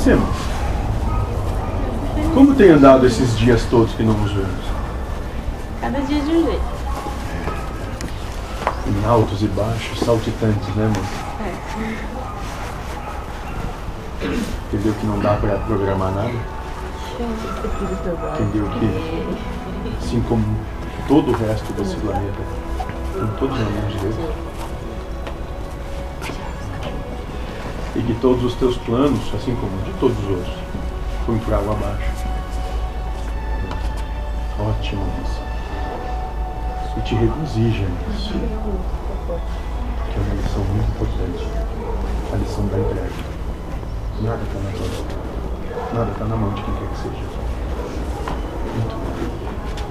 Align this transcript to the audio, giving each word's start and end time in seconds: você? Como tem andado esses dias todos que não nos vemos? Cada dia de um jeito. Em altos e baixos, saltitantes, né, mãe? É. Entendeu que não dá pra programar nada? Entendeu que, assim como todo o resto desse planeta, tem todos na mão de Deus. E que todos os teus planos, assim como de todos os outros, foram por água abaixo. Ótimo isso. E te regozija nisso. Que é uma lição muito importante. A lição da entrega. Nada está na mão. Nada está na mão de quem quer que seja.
você? 0.00 0.16
Como 2.34 2.54
tem 2.54 2.70
andado 2.70 3.06
esses 3.06 3.36
dias 3.38 3.62
todos 3.68 3.92
que 3.92 4.02
não 4.02 4.14
nos 4.14 4.32
vemos? 4.32 4.64
Cada 5.80 6.00
dia 6.00 6.20
de 6.22 6.30
um 6.30 6.44
jeito. 6.44 6.80
Em 8.86 9.04
altos 9.06 9.42
e 9.42 9.46
baixos, 9.48 10.00
saltitantes, 10.00 10.74
né, 10.74 10.90
mãe? 10.90 11.04
É. 11.46 11.54
Entendeu 14.68 14.94
que 14.94 15.06
não 15.06 15.18
dá 15.18 15.34
pra 15.34 15.56
programar 15.58 16.12
nada? 16.12 16.32
Entendeu 18.34 18.66
que, 18.70 19.98
assim 20.02 20.22
como 20.22 20.44
todo 21.06 21.30
o 21.30 21.36
resto 21.36 21.72
desse 21.74 21.96
planeta, 21.96 22.40
tem 23.12 23.26
todos 23.38 23.58
na 23.58 23.64
mão 23.64 23.88
de 23.88 23.98
Deus. 23.98 24.14
E 27.96 28.02
que 28.02 28.14
todos 28.20 28.44
os 28.44 28.54
teus 28.54 28.76
planos, 28.78 29.20
assim 29.34 29.54
como 29.56 29.76
de 29.82 29.92
todos 29.98 30.16
os 30.18 30.30
outros, 30.30 30.54
foram 31.26 31.38
por 31.40 31.54
água 31.54 31.72
abaixo. 31.72 32.10
Ótimo 34.58 35.06
isso. 35.24 35.40
E 36.96 37.00
te 37.02 37.14
regozija 37.14 37.86
nisso. 37.88 38.32
Que 38.32 40.16
é 40.16 40.22
uma 40.22 40.34
lição 40.34 40.64
muito 40.64 40.88
importante. 40.90 41.48
A 42.32 42.36
lição 42.36 42.66
da 42.66 42.78
entrega. 42.78 43.10
Nada 44.22 44.42
está 44.42 44.58
na 44.60 44.70
mão. 44.70 45.94
Nada 45.94 46.10
está 46.12 46.24
na 46.24 46.36
mão 46.36 46.54
de 46.54 46.62
quem 46.62 46.74
quer 46.74 46.88
que 46.88 46.96
seja. 46.98 47.39